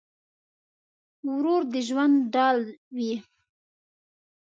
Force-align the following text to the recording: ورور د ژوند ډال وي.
ورور 1.33 1.61
د 1.73 1.75
ژوند 1.87 2.15
ډال 2.33 2.57
وي. 2.95 3.13